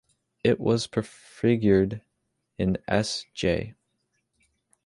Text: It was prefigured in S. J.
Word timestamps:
It 0.43 0.59
was 0.59 0.87
prefigured 0.87 2.01
in 2.57 2.79
S. 2.87 3.27
J. 3.35 3.75